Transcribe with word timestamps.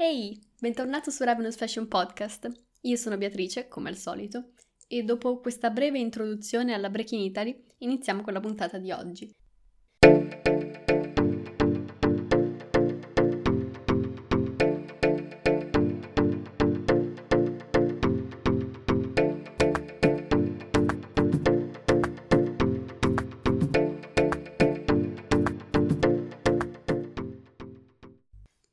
Ehi, 0.00 0.40
bentornato 0.60 1.10
su 1.10 1.24
Ravenous 1.24 1.56
Fashion 1.56 1.88
Podcast. 1.88 2.48
Io 2.82 2.94
sono 2.94 3.18
Beatrice, 3.18 3.66
come 3.66 3.88
al 3.88 3.96
solito, 3.96 4.52
e 4.86 5.02
dopo 5.02 5.40
questa 5.40 5.70
breve 5.70 5.98
introduzione 5.98 6.72
alla 6.72 6.88
Break 6.88 7.10
in 7.10 7.18
Italy, 7.18 7.64
iniziamo 7.78 8.22
con 8.22 8.32
la 8.32 8.38
puntata 8.38 8.78
di 8.78 8.92
oggi. 8.92 9.28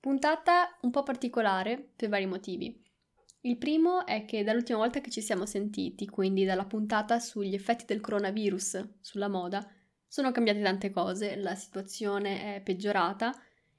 Puntata 0.05 0.77
un 0.81 0.91
po' 0.91 1.01
particolare 1.01 1.83
per 1.95 2.09
vari 2.09 2.27
motivi. 2.27 2.79
Il 3.41 3.57
primo 3.57 4.05
è 4.05 4.25
che 4.25 4.43
dall'ultima 4.43 4.77
volta 4.77 5.01
che 5.01 5.09
ci 5.09 5.19
siamo 5.19 5.47
sentiti, 5.47 6.07
quindi 6.07 6.45
dalla 6.45 6.65
puntata 6.65 7.17
sugli 7.17 7.55
effetti 7.55 7.85
del 7.87 8.01
coronavirus 8.01 8.97
sulla 9.01 9.27
moda, 9.27 9.67
sono 10.07 10.31
cambiate 10.31 10.61
tante 10.61 10.91
cose, 10.91 11.35
la 11.37 11.55
situazione 11.55 12.55
è 12.55 12.61
peggiorata 12.61 13.33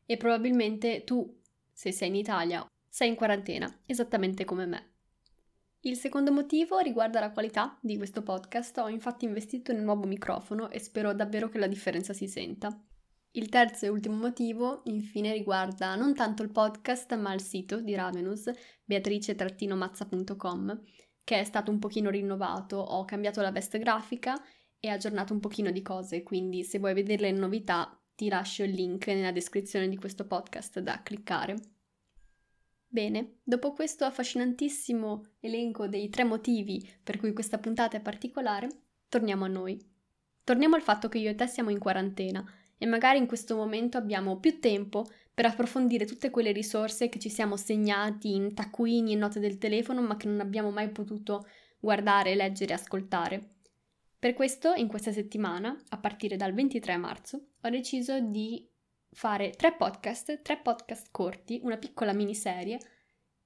e 0.05 0.17
probabilmente 0.17 1.05
tu, 1.05 1.33
se 1.73 1.93
sei 1.93 2.09
in 2.09 2.17
Italia, 2.17 2.67
sei 2.89 3.11
in 3.11 3.15
quarantena, 3.15 3.83
esattamente 3.87 4.45
come 4.45 4.67
me. 4.67 4.95
Il 5.83 5.97
secondo 5.97 6.33
motivo 6.33 6.79
riguarda 6.79 7.21
la 7.21 7.31
qualità 7.31 7.79
di 7.81 7.97
questo 7.97 8.25
podcast, 8.25 8.79
ho 8.79 8.89
infatti 8.89 9.27
investito 9.27 9.71
in 9.71 9.79
un 9.79 9.85
nuovo 9.85 10.09
microfono 10.09 10.71
e 10.71 10.81
spero 10.81 11.15
davvero 11.15 11.49
che 11.49 11.59
la 11.59 11.69
differenza 11.69 12.13
si 12.13 12.27
senta. 12.27 12.77
Il 13.37 13.51
terzo 13.51 13.85
e 13.85 13.91
ultimo 13.91 14.17
motivo, 14.17 14.81
infine, 14.85 15.35
riguarda 15.35 15.95
non 15.95 16.15
tanto 16.15 16.43
il 16.43 16.51
podcast, 16.51 17.15
ma 17.17 17.35
il 17.35 17.43
sito 17.43 17.83
di 17.83 17.95
Ravenous, 17.95 18.51
beatrice-mazza.com, 18.83 20.83
che 21.23 21.41
è 21.41 21.45
stato 21.45 21.71
un 21.71 21.79
pochino 21.79 22.09
rinnovato. 22.09 22.79
Ho 22.79 23.05
cambiato 23.05 23.43
la 23.43 23.51
veste 23.51 23.79
grafica 23.79 24.43
e 24.81 24.89
aggiornato 24.89 25.35
un 25.35 25.41
pochino 25.41 25.71
di 25.71 25.83
cose, 25.83 26.23
quindi 26.23 26.65
se 26.65 26.79
vuoi 26.79 26.95
vedere 26.95 27.31
le 27.31 27.33
novità 27.33 28.01
ti 28.15 28.31
lascio 28.31 28.63
il 28.63 28.71
link 28.71 29.07
nella 29.09 29.33
descrizione 29.33 29.91
di 29.91 29.99
questo 29.99 30.27
podcast 30.27 30.81
da 30.81 31.03
cliccare. 31.03 31.57
Bene, 32.89 33.41
dopo 33.43 33.75
questo 33.75 34.07
affascinantissimo 34.07 35.35
elenco 35.41 35.89
dei 35.89 36.09
tre 36.09 36.25
motivi 36.25 36.83
per 37.03 37.19
cui 37.19 37.35
questa 37.35 37.59
puntata 37.59 37.99
è 37.99 38.01
particolare, 38.01 38.85
torniamo 39.11 39.45
a 39.45 39.49
noi. 39.49 39.79
Torniamo 40.43 40.77
al 40.77 40.83
fatto 40.83 41.11
che 41.11 41.19
io 41.19 41.29
e 41.29 41.35
te 41.35 41.47
siamo 41.47 41.69
in 41.69 41.79
quarantena 41.79 42.43
e 42.79 42.87
magari 42.87 43.19
in 43.19 43.27
questo 43.27 43.57
momento 43.57 43.97
abbiamo 43.97 44.39
più 44.39 44.59
tempo 44.61 45.07
per 45.33 45.47
approfondire 45.47 46.05
tutte 46.07 46.31
quelle 46.31 46.53
risorse 46.53 47.09
che 47.09 47.19
ci 47.19 47.29
siamo 47.29 47.57
segnati 47.57 48.35
in 48.35 48.55
taccuini 48.55 49.13
e 49.13 49.17
note 49.17 49.41
del 49.41 49.59
telefono 49.59 50.01
ma 50.01 50.17
che 50.17 50.29
non 50.29 50.41
abbiamo 50.41 50.71
mai 50.71 50.91
potuto 50.91 51.47
guardare, 51.79 52.35
leggere 52.35 52.73
e 52.73 52.77
ascoltare. 52.77 53.51
Per 54.19 54.35
questo, 54.35 54.73
in 54.73 54.89
questa 54.89 55.13
settimana, 55.13 55.77
a 55.91 55.99
partire 55.99 56.37
dal 56.37 56.55
23 56.55 56.97
marzo, 56.97 57.49
ho 57.61 57.69
deciso 57.69 58.19
di 58.21 58.67
fare 59.11 59.51
tre 59.51 59.75
podcast, 59.75 60.43
tre 60.43 60.59
podcast 60.59 61.09
corti, 61.11 61.61
una 61.63 61.77
piccola 61.77 62.13
miniserie, 62.13 62.79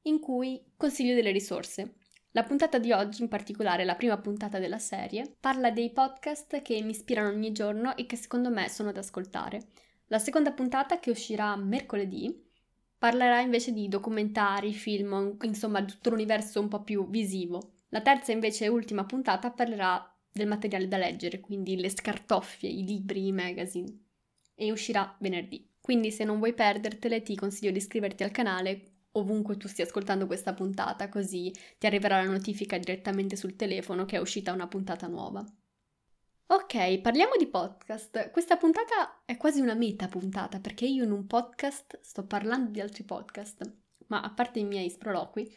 in 0.03 0.21
cui 0.21 0.63
consiglio 0.77 1.15
delle 1.15 1.33
risorse. 1.33 1.97
La 2.33 2.45
puntata 2.45 2.79
di 2.79 2.93
oggi, 2.93 3.23
in 3.23 3.29
particolare 3.29 3.85
la 3.85 3.97
prima 3.97 4.17
puntata 4.17 4.61
della 4.61 4.79
serie, 4.79 5.35
parla 5.41 5.73
dei 5.73 5.91
podcast 5.91 6.63
che 6.63 6.81
mi 6.81 6.91
ispirano 6.91 7.29
ogni 7.29 7.51
giorno 7.51 7.97
e 7.97 8.07
che 8.07 8.15
secondo 8.15 8.51
me 8.51 8.69
sono 8.69 8.93
da 8.93 9.01
ascoltare. 9.01 9.67
La 10.07 10.21
seconda 10.21 10.53
puntata, 10.53 11.01
che 11.01 11.11
uscirà 11.11 11.57
mercoledì, 11.57 12.49
parlerà 12.97 13.41
invece 13.41 13.73
di 13.73 13.89
documentari, 13.89 14.73
film, 14.73 15.39
insomma 15.43 15.85
tutto 15.85 16.11
l'universo 16.11 16.61
un 16.61 16.69
po' 16.69 16.85
più 16.85 17.09
visivo. 17.11 17.73
La 17.89 18.01
terza 18.01 18.31
invece 18.31 18.67
e 18.67 18.69
ultima 18.69 19.05
puntata 19.05 19.51
parlerà 19.51 20.17
del 20.31 20.47
materiale 20.47 20.87
da 20.87 20.99
leggere, 20.99 21.41
quindi 21.41 21.75
le 21.81 21.91
scartoffie, 21.91 22.71
i 22.71 22.85
libri, 22.85 23.27
i 23.27 23.33
magazine. 23.33 23.93
E 24.55 24.71
uscirà 24.71 25.17
venerdì. 25.19 25.69
Quindi 25.81 26.13
se 26.13 26.23
non 26.23 26.39
vuoi 26.39 26.55
perdertele 26.55 27.23
ti 27.23 27.35
consiglio 27.35 27.73
di 27.73 27.79
iscriverti 27.79 28.23
al 28.23 28.31
canale 28.31 29.00
ovunque 29.13 29.57
tu 29.57 29.69
stia 29.69 29.85
ascoltando 29.85 30.27
questa 30.27 30.55
puntata, 30.55 31.09
così 31.09 31.53
ti 31.79 31.87
arriverà 31.87 32.23
la 32.23 32.31
notifica 32.31 32.79
direttamente 32.79 33.37
sul 33.37 33.57
telefono 33.57 34.05
che 34.05 34.17
è 34.17 34.21
uscita 34.21 34.53
una 34.53 34.69
puntata 34.69 35.07
nuova. 35.07 35.45
Ok, 36.47 36.99
parliamo 37.01 37.37
di 37.39 37.47
podcast. 37.47 38.31
Questa 38.31 38.57
puntata 38.57 39.23
è 39.25 39.37
quasi 39.37 39.61
una 39.61 39.75
meta 39.75 40.09
puntata 40.09 40.59
perché 40.59 40.85
io 40.85 41.05
in 41.05 41.13
un 41.13 41.27
podcast 41.27 42.01
sto 42.03 42.27
parlando 42.27 42.71
di 42.71 42.81
altri 42.81 43.05
podcast, 43.05 43.73
ma 44.09 44.21
a 44.21 44.31
parte 44.31 44.59
i 44.59 44.65
miei 44.65 44.91
sproloqui, 44.91 45.49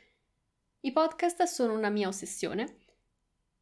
i 0.82 0.92
podcast 0.92 1.44
sono 1.44 1.74
una 1.74 1.90
mia 1.90 2.08
ossessione. 2.08 2.78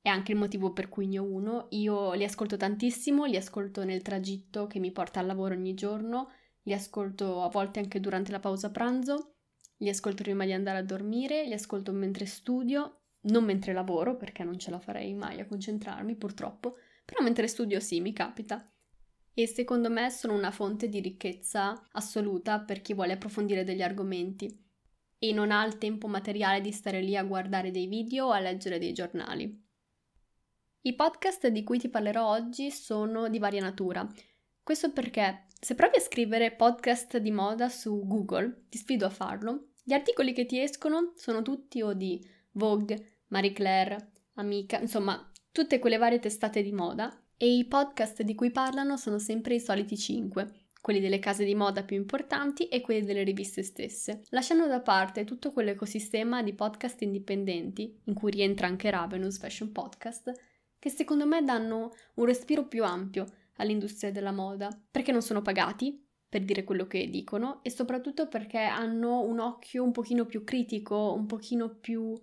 È 0.02 0.10
anche 0.10 0.32
il 0.32 0.38
motivo 0.38 0.74
per 0.74 0.90
cui 0.90 1.08
ne 1.08 1.20
ho 1.20 1.24
uno. 1.24 1.68
Io 1.70 2.14
li 2.14 2.24
ascolto 2.24 2.58
tantissimo, 2.58 3.26
li 3.26 3.38
ascolto 3.38 3.84
nel 3.86 4.02
tragitto 4.02 4.68
che 4.68 4.80
mi 4.80 4.92
porta 4.92 5.20
al 5.20 5.28
lavoro 5.28 5.54
ogni 5.54 5.74
giorno, 5.74 6.32
li 6.64 6.74
ascolto 6.74 7.44
a 7.44 7.50
volte 7.50 7.80
anche 7.80 8.00
durante 8.00 8.32
la 8.32 8.40
pausa 8.40 8.72
pranzo 8.72 9.36
li 9.82 9.90
ascolto 9.90 10.24
prima 10.24 10.46
di 10.46 10.54
andare 10.54 10.78
a 10.78 10.84
dormire, 10.84 11.46
li 11.46 11.54
ascolto 11.54 11.92
mentre 11.92 12.26
studio, 12.26 13.02
non 13.24 13.44
mentre 13.44 13.74
lavoro 13.74 14.16
perché 14.16 14.44
non 14.44 14.58
ce 14.58 14.70
la 14.72 14.80
farei 14.80 15.14
mai 15.14 15.40
a 15.40 15.46
concentrarmi 15.46 16.16
purtroppo, 16.16 16.78
però 17.04 17.24
mentre 17.24 17.48
studio 17.48 17.80
sì, 17.80 18.00
mi 18.00 18.14
capita. 18.14 18.66
E 19.34 19.48
secondo 19.48 19.90
me 19.90 20.10
sono 20.10 20.34
una 20.34 20.52
fonte 20.52 20.88
di 20.88 21.00
ricchezza 21.00 21.88
assoluta 21.94 22.60
per 22.60 22.82
chi 22.82 22.94
vuole 22.94 23.14
approfondire 23.14 23.64
degli 23.64 23.82
argomenti 23.82 24.70
e 25.18 25.34
non 25.34 25.52
ha 25.52 25.66
il 25.66 25.78
tempo 25.78 26.08
materiale 26.08 26.62
di 26.62 26.72
stare 26.72 27.02
lì 27.02 27.16
a 27.16 27.24
guardare 27.24 27.72
dei 27.72 27.88
video 27.88 28.28
o 28.28 28.32
a 28.32 28.40
leggere 28.40 28.78
dei 28.78 28.94
giornali. 28.94 29.70
I 30.82 30.96
podcast 30.96 31.48
di 31.48 31.64
cui 31.64 31.80
ti 31.80 31.90
parlerò 31.90 32.28
oggi 32.28 32.72
sono 32.72 33.30
di 33.30 33.40
varia 33.40 33.62
natura. 33.62 34.08
Questo 34.62 34.92
perché 34.92 35.46
se 35.60 35.76
provi 35.76 35.98
a 35.98 36.02
scrivere 36.02 36.56
podcast 36.56 37.18
di 37.18 37.32
moda 37.32 37.70
su 37.70 38.02
Google, 38.06 38.66
ti 38.68 38.80
sfido 38.80 39.06
a 39.06 39.12
farlo, 39.12 39.71
gli 39.84 39.94
articoli 39.94 40.34
che 40.34 40.46
ti 40.46 40.60
escono 40.60 41.14
sono 41.16 41.42
tutti 41.42 41.82
o 41.82 41.94
di 41.94 42.24
Vogue, 42.52 43.24
Marie 43.28 43.54
Claire, 43.54 44.12
Amica, 44.36 44.80
insomma, 44.80 45.30
tutte 45.52 45.80
quelle 45.80 45.98
varie 45.98 46.20
testate 46.20 46.62
di 46.62 46.72
moda. 46.72 47.16
E 47.36 47.58
i 47.58 47.66
podcast 47.66 48.22
di 48.22 48.36
cui 48.36 48.52
parlano 48.52 48.98
sono 48.98 49.18
sempre 49.18 49.56
i 49.56 49.60
soliti 49.60 49.98
5, 49.98 50.66
quelli 50.80 51.00
delle 51.00 51.18
case 51.18 51.44
di 51.44 51.56
moda 51.56 51.84
più 51.84 51.96
importanti 51.96 52.68
e 52.68 52.82
quelli 52.82 53.04
delle 53.04 53.24
riviste 53.24 53.64
stesse, 53.64 54.22
lasciando 54.30 54.68
da 54.68 54.82
parte 54.82 55.24
tutto 55.24 55.52
quell'ecosistema 55.52 56.44
di 56.44 56.54
podcast 56.54 57.02
indipendenti, 57.02 58.00
in 58.06 58.14
cui 58.14 58.30
rientra 58.30 58.68
anche 58.68 58.92
Ravenous 58.92 59.40
Fashion 59.40 59.72
Podcast, 59.72 60.32
che 60.78 60.90
secondo 60.90 61.26
me 61.26 61.44
danno 61.44 61.92
un 62.16 62.26
respiro 62.26 62.68
più 62.68 62.84
ampio 62.84 63.26
all'industria 63.56 64.12
della 64.12 64.32
moda, 64.32 64.70
perché 64.92 65.12
non 65.12 65.24
sono 65.24 65.42
pagati, 65.42 66.04
per 66.32 66.46
dire 66.46 66.64
quello 66.64 66.88
che 66.88 67.10
dicono 67.10 67.62
e 67.62 67.70
soprattutto 67.70 68.30
perché 68.30 68.60
hanno 68.60 69.20
un 69.20 69.40
occhio 69.40 69.84
un 69.84 69.92
pochino 69.92 70.26
più 70.26 70.46
critico, 70.46 71.14
un 71.14 71.26
pochino 71.26 71.76
più 71.76 72.18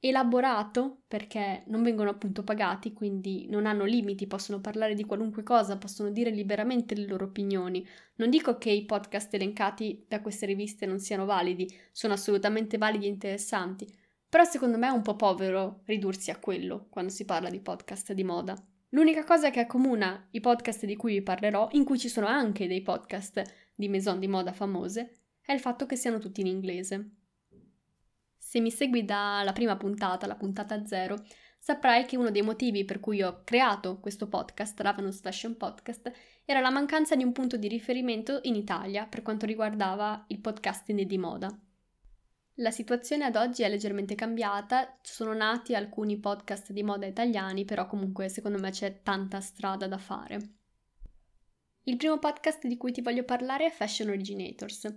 elaborato 0.00 1.02
perché 1.06 1.62
non 1.68 1.84
vengono 1.84 2.10
appunto 2.10 2.42
pagati, 2.42 2.92
quindi 2.92 3.46
non 3.48 3.64
hanno 3.64 3.84
limiti, 3.84 4.26
possono 4.26 4.60
parlare 4.60 4.94
di 4.94 5.04
qualunque 5.04 5.44
cosa, 5.44 5.78
possono 5.78 6.10
dire 6.10 6.30
liberamente 6.30 6.96
le 6.96 7.06
loro 7.06 7.26
opinioni. 7.26 7.86
Non 8.16 8.28
dico 8.28 8.58
che 8.58 8.70
i 8.70 8.84
podcast 8.84 9.32
elencati 9.34 10.04
da 10.08 10.20
queste 10.20 10.44
riviste 10.46 10.84
non 10.84 10.98
siano 10.98 11.26
validi, 11.26 11.72
sono 11.92 12.14
assolutamente 12.14 12.76
validi 12.76 13.06
e 13.06 13.10
interessanti, 13.10 13.86
però 14.28 14.42
secondo 14.42 14.78
me 14.78 14.88
è 14.88 14.90
un 14.90 15.02
po' 15.02 15.14
povero 15.14 15.82
ridursi 15.84 16.32
a 16.32 16.40
quello 16.40 16.88
quando 16.90 17.12
si 17.12 17.24
parla 17.24 17.50
di 17.50 17.60
podcast 17.60 18.12
di 18.14 18.24
moda. 18.24 18.60
L'unica 18.90 19.24
cosa 19.24 19.50
che 19.50 19.60
accomuna 19.60 20.28
i 20.30 20.40
podcast 20.40 20.84
di 20.84 20.94
cui 20.94 21.14
vi 21.14 21.22
parlerò, 21.22 21.68
in 21.72 21.84
cui 21.84 21.98
ci 21.98 22.08
sono 22.08 22.26
anche 22.26 22.68
dei 22.68 22.82
podcast 22.82 23.42
di 23.74 23.88
maison 23.88 24.20
di 24.20 24.28
moda 24.28 24.52
famose, 24.52 25.22
è 25.40 25.52
il 25.52 25.60
fatto 25.60 25.86
che 25.86 25.96
siano 25.96 26.18
tutti 26.18 26.40
in 26.40 26.46
inglese. 26.46 27.10
Se 28.36 28.60
mi 28.60 28.70
segui 28.70 29.04
dalla 29.04 29.52
prima 29.52 29.76
puntata, 29.76 30.28
la 30.28 30.36
puntata 30.36 30.86
zero, 30.86 31.16
saprai 31.58 32.06
che 32.06 32.16
uno 32.16 32.30
dei 32.30 32.42
motivi 32.42 32.84
per 32.84 33.00
cui 33.00 33.22
ho 33.22 33.42
creato 33.42 33.98
questo 33.98 34.28
podcast, 34.28 34.80
Ravenous 34.80 35.20
Fashion 35.20 35.56
Podcast, 35.56 36.12
era 36.44 36.60
la 36.60 36.70
mancanza 36.70 37.16
di 37.16 37.24
un 37.24 37.32
punto 37.32 37.56
di 37.56 37.66
riferimento 37.66 38.38
in 38.42 38.54
Italia 38.54 39.06
per 39.06 39.22
quanto 39.22 39.46
riguardava 39.46 40.24
il 40.28 40.38
podcasting 40.38 41.02
di 41.02 41.18
moda. 41.18 41.65
La 42.60 42.70
situazione 42.70 43.24
ad 43.24 43.36
oggi 43.36 43.64
è 43.64 43.68
leggermente 43.68 44.14
cambiata, 44.14 44.98
sono 45.02 45.34
nati 45.34 45.74
alcuni 45.74 46.16
podcast 46.16 46.72
di 46.72 46.82
moda 46.82 47.04
italiani, 47.04 47.66
però 47.66 47.86
comunque 47.86 48.30
secondo 48.30 48.58
me 48.58 48.70
c'è 48.70 49.02
tanta 49.02 49.42
strada 49.42 49.86
da 49.86 49.98
fare. 49.98 50.40
Il 51.82 51.98
primo 51.98 52.18
podcast 52.18 52.66
di 52.66 52.78
cui 52.78 52.92
ti 52.92 53.02
voglio 53.02 53.24
parlare 53.24 53.66
è 53.66 53.70
Fashion 53.70 54.08
Originators. 54.08 54.90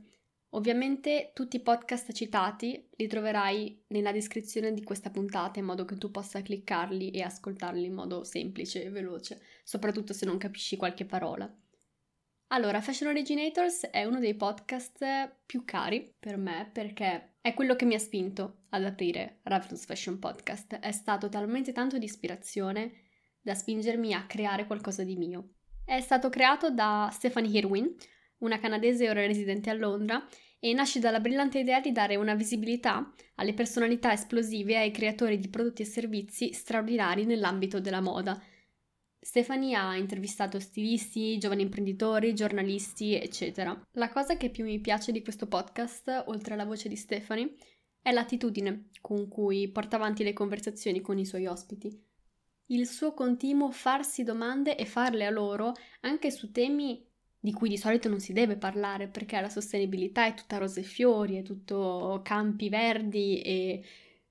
Ovviamente 0.51 1.31
tutti 1.33 1.57
i 1.57 1.61
podcast 1.61 2.13
citati 2.13 2.87
li 2.95 3.07
troverai 3.07 3.83
nella 3.87 4.13
descrizione 4.13 4.73
di 4.73 4.81
questa 4.81 5.09
puntata 5.09 5.59
in 5.59 5.65
modo 5.65 5.83
che 5.83 5.97
tu 5.97 6.11
possa 6.11 6.41
cliccarli 6.41 7.11
e 7.11 7.23
ascoltarli 7.23 7.83
in 7.83 7.93
modo 7.93 8.23
semplice 8.23 8.85
e 8.85 8.89
veloce, 8.89 9.41
soprattutto 9.65 10.13
se 10.13 10.25
non 10.25 10.37
capisci 10.37 10.77
qualche 10.77 11.03
parola. 11.03 11.53
Allora, 12.51 12.81
Fashion 12.81 13.09
Originators 13.09 13.85
è 13.91 14.05
uno 14.05 14.17
dei 14.17 14.33
podcast 14.33 15.35
più 15.45 15.63
cari 15.65 16.15
per 16.17 16.35
me 16.35 16.67
perché 16.73 17.35
è 17.41 17.53
quello 17.53 17.75
che 17.75 17.85
mi 17.85 17.93
ha 17.93 17.99
spinto 17.99 18.61
ad 18.69 18.85
aprire 18.85 19.41
Ravenous 19.43 19.85
Fashion 19.85 20.17
Podcast. 20.17 20.79
È 20.79 20.91
stato 20.91 21.29
talmente 21.29 21.73
tanto 21.73 21.99
di 21.99 22.05
ispirazione 22.05 23.03
da 23.39 23.53
spingermi 23.53 24.15
a 24.15 24.25
creare 24.25 24.65
qualcosa 24.65 25.03
di 25.03 25.15
mio. 25.15 25.57
È 25.85 25.99
stato 26.01 26.29
creato 26.29 26.71
da 26.71 27.07
Stephanie 27.13 27.55
Irwin, 27.55 27.95
una 28.39 28.57
canadese 28.57 29.07
ora 29.07 29.27
residente 29.27 29.69
a 29.69 29.73
Londra, 29.73 30.27
e 30.59 30.73
nasce 30.73 30.99
dalla 30.99 31.19
brillante 31.19 31.59
idea 31.59 31.79
di 31.79 31.91
dare 31.91 32.15
una 32.15 32.33
visibilità 32.33 33.13
alle 33.35 33.53
personalità 33.53 34.11
esplosive 34.11 34.73
e 34.73 34.77
ai 34.77 34.91
creatori 34.91 35.37
di 35.37 35.49
prodotti 35.49 35.83
e 35.83 35.85
servizi 35.85 36.51
straordinari 36.51 37.25
nell'ambito 37.25 37.79
della 37.79 38.01
moda 38.01 38.41
Stefani 39.21 39.75
ha 39.75 39.97
intervistato 39.97 40.59
stilisti, 40.59 41.37
giovani 41.37 41.63
imprenditori, 41.63 42.33
giornalisti, 42.33 43.15
eccetera. 43.15 43.79
La 43.93 44.09
cosa 44.09 44.37
che 44.37 44.49
più 44.49 44.63
mi 44.63 44.79
piace 44.79 45.11
di 45.11 45.21
questo 45.21 45.47
podcast, 45.47 46.23
oltre 46.27 46.53
alla 46.53 46.65
voce 46.65 46.87
di 46.87 46.95
Stefani, 46.95 47.53
è 48.01 48.11
l'attitudine 48.11 48.89
con 49.01 49.27
cui 49.27 49.69
porta 49.69 49.97
avanti 49.97 50.23
le 50.23 50.33
conversazioni 50.33 51.01
con 51.01 51.17
i 51.17 51.25
suoi 51.25 51.47
ospiti. 51.47 52.07
Il 52.67 52.87
suo 52.87 53.13
continuo 53.13 53.71
farsi 53.71 54.23
domande 54.23 54.77
e 54.77 54.85
farle 54.85 55.25
a 55.25 55.31
loro 55.31 55.73
anche 56.01 56.31
su 56.31 56.51
temi 56.51 57.05
di 57.41 57.53
cui 57.53 57.69
di 57.69 57.77
solito 57.77 58.09
non 58.09 58.19
si 58.19 58.33
deve 58.33 58.57
parlare 58.57 59.07
perché 59.07 59.39
la 59.39 59.49
sostenibilità 59.49 60.25
è 60.25 60.33
tutta 60.33 60.57
rose 60.57 60.81
e 60.81 60.83
fiori, 60.83 61.37
è 61.37 61.41
tutto 61.41 62.21
campi 62.23 62.69
verdi 62.69 63.41
e 63.41 63.83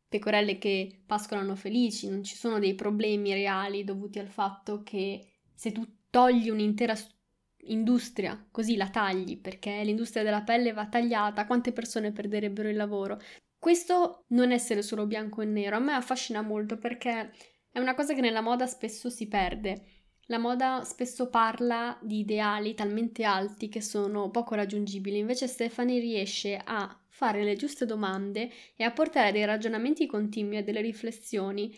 pecorelle 0.08 0.58
che 0.58 1.02
pascolano 1.04 1.54
felici, 1.54 2.08
non 2.08 2.24
ci 2.24 2.34
sono 2.34 2.58
dei 2.58 2.74
problemi 2.74 3.32
reali 3.32 3.84
dovuti 3.84 4.18
al 4.18 4.28
fatto 4.28 4.82
che 4.82 5.40
se 5.54 5.72
tu 5.72 5.86
togli 6.10 6.48
un'intera 6.48 6.96
industria, 7.64 8.46
così 8.50 8.76
la 8.76 8.88
tagli, 8.88 9.38
perché 9.38 9.82
l'industria 9.84 10.22
della 10.22 10.42
pelle 10.42 10.72
va 10.72 10.86
tagliata, 10.86 11.46
quante 11.46 11.72
persone 11.72 12.12
perderebbero 12.12 12.68
il 12.68 12.76
lavoro. 12.76 13.20
Questo 13.58 14.24
non 14.28 14.52
essere 14.52 14.82
solo 14.82 15.06
bianco 15.06 15.42
e 15.42 15.44
nero 15.44 15.76
a 15.76 15.80
me 15.80 15.92
affascina 15.92 16.42
molto 16.42 16.78
perché 16.78 17.32
è 17.70 17.78
una 17.78 17.94
cosa 17.94 18.14
che 18.14 18.20
nella 18.20 18.40
moda 18.40 18.66
spesso 18.66 19.10
si 19.10 19.26
perde. 19.26 19.84
La 20.30 20.38
moda 20.38 20.84
spesso 20.84 21.28
parla 21.28 21.98
di 22.02 22.20
ideali 22.20 22.74
talmente 22.74 23.24
alti 23.24 23.68
che 23.68 23.80
sono 23.80 24.30
poco 24.30 24.54
raggiungibili, 24.54 25.18
invece 25.18 25.48
Stephanie 25.48 26.00
riesce 26.00 26.60
a 26.62 26.98
fare 27.18 27.42
le 27.42 27.56
giuste 27.56 27.84
domande 27.84 28.48
e 28.76 28.84
a 28.84 28.92
portare 28.92 29.32
dei 29.32 29.44
ragionamenti 29.44 30.06
continui 30.06 30.58
e 30.58 30.62
delle 30.62 30.80
riflessioni, 30.80 31.76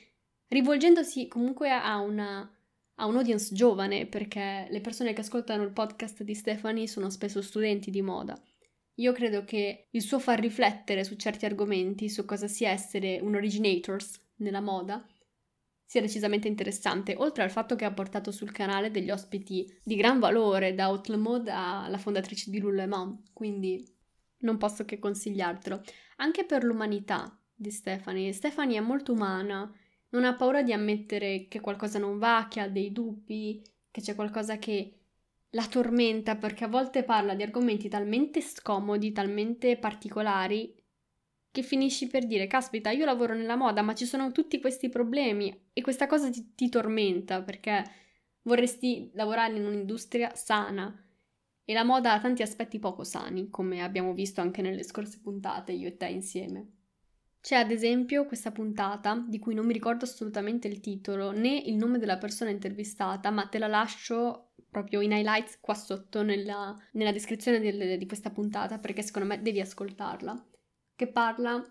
rivolgendosi 0.49 1.29
comunque 1.29 1.71
a 1.71 1.99
una 1.99 2.55
a 2.97 3.07
un 3.07 3.17
audience 3.17 3.55
giovane, 3.55 4.05
perché 4.05 4.67
le 4.69 4.81
persone 4.83 5.15
che 5.15 5.23
ascoltano 5.23 5.63
il 5.63 5.73
podcast 5.73 6.23
di 6.23 6.35
Stephanie 6.35 6.87
sono 6.87 7.09
spesso 7.09 7.41
studenti 7.41 7.91
di 7.91 8.03
moda. 8.03 8.39
Io 8.97 9.13
credo 9.13 9.43
che 9.45 9.87
il 9.91 10.03
suo 10.03 10.19
far 10.19 10.39
riflettere 10.39 11.03
su 11.03 11.17
certi 11.17 11.47
argomenti, 11.47 12.11
su 12.11 12.27
cosa 12.27 12.47
sia 12.47 12.69
essere 12.69 13.19
un 13.23 13.35
originators 13.35 14.21
nella 14.37 14.61
moda, 14.61 15.03
sia 15.87 16.03
decisamente 16.03 16.49
interessante, 16.49 17.15
oltre 17.17 17.43
al 17.43 17.51
fatto 17.51 17.75
che 17.77 17.87
ha 17.87 17.93
portato 17.95 18.31
sul 18.31 18.53
canale 18.53 18.91
degli 18.91 19.11
ospiti 19.11 19.67
di 19.83 19.97
gran 19.97 20.19
valore, 20.19 20.75
da 20.75 21.01
Mode 21.17 21.51
alla 21.51 21.97
fondatrice 21.97 22.51
di 22.51 22.59
Lululemon, 22.59 23.23
quindi 23.33 23.99
non 24.41 24.57
posso 24.59 24.85
che 24.85 24.99
consigliartelo. 24.99 25.83
Anche 26.17 26.45
per 26.45 26.65
l'umanità 26.65 27.37
di 27.55 27.71
Stephanie. 27.71 28.33
Stephanie 28.33 28.79
è 28.79 28.83
molto 28.83 29.13
umana, 29.13 29.71
non 30.11 30.25
ha 30.25 30.35
paura 30.35 30.63
di 30.63 30.73
ammettere 30.73 31.47
che 31.49 31.61
qualcosa 31.61 31.99
non 31.99 32.19
va, 32.19 32.47
che 32.49 32.61
ha 32.61 32.69
dei 32.69 32.93
dubbi, 32.93 33.63
che 33.91 34.01
c'è 34.01 34.15
qualcosa 34.15 34.59
che 34.59 34.95
la 35.51 35.67
tormenta 35.67 36.37
perché 36.37 36.65
a 36.65 36.69
volte 36.69 37.03
parla 37.03 37.35
di 37.35 37.43
argomenti 37.43 37.89
talmente 37.89 38.41
scomodi, 38.41 39.13
talmente 39.13 39.77
particolari, 39.77 40.75
che 41.51 41.63
finisci 41.63 42.07
per 42.07 42.27
dire, 42.27 42.47
caspita, 42.47 42.91
io 42.91 43.05
lavoro 43.05 43.35
nella 43.35 43.57
moda, 43.57 43.83
ma 43.83 43.95
ci 43.95 44.07
sono 44.07 44.31
tutti 44.31 44.61
questi 44.61 44.89
problemi 44.89 45.69
e 45.73 45.83
questa 45.83 46.07
cosa 46.07 46.31
ti, 46.31 46.55
ti 46.55 46.69
tormenta 46.69 47.43
perché 47.43 47.83
vorresti 48.43 49.11
lavorare 49.15 49.57
in 49.57 49.67
un'industria 49.67 50.35
sana 50.35 51.05
e 51.71 51.73
la 51.73 51.85
moda 51.85 52.15
ha 52.15 52.19
tanti 52.19 52.43
aspetti 52.43 52.81
poco 52.81 53.05
sani, 53.05 53.49
come 53.49 53.81
abbiamo 53.81 54.13
visto 54.13 54.41
anche 54.41 54.61
nelle 54.61 54.83
scorse 54.83 55.21
puntate, 55.21 55.71
io 55.71 55.87
e 55.87 55.97
te 55.97 56.07
insieme. 56.07 56.73
C'è 57.41 57.55
ad 57.55 57.71
esempio 57.71 58.27
questa 58.27 58.51
puntata, 58.51 59.25
di 59.29 59.39
cui 59.39 59.55
non 59.55 59.67
mi 59.67 59.73
ricordo 59.73 60.05
assolutamente 60.05 60.67
il 60.67 60.81
titolo 60.81 61.31
né 61.31 61.57
il 61.57 61.77
nome 61.77 62.01
della 62.01 62.19
persona 62.19 62.51
intervistata, 62.51 63.31
ma 63.31 63.47
te 63.47 63.59
la 63.59 63.69
lascio 63.69 64.55
proprio 64.69 65.01
in 65.01 65.13
highlights 65.13 65.61
qua 65.61 65.75
sotto 65.75 66.23
nella, 66.25 66.77
nella 66.95 67.13
descrizione 67.13 67.61
del, 67.61 67.99
di 67.99 68.07
questa 68.07 68.31
puntata 68.31 68.81
perché 68.81 69.03
secondo 69.03 69.29
me 69.29 69.41
devi 69.41 69.61
ascoltarla, 69.61 70.45
che 70.97 71.07
parla 71.07 71.65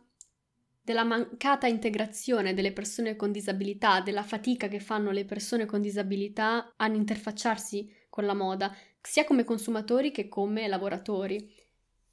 della 0.82 1.04
mancata 1.04 1.68
integrazione 1.68 2.54
delle 2.54 2.72
persone 2.72 3.18
con 3.18 3.34
disabilità, 3.34 4.00
della 4.00 4.24
fatica 4.24 4.70
che 4.70 4.80
fanno 4.80 5.12
le 5.12 5.26
persone 5.26 5.66
con 5.66 5.82
disabilità 5.82 6.76
a 6.78 6.88
interfacciarsi 6.88 7.98
con 8.10 8.26
la 8.26 8.34
moda, 8.34 8.76
sia 9.02 9.24
come 9.24 9.44
consumatori 9.44 10.12
che 10.12 10.28
come 10.28 10.68
lavoratori. 10.68 11.56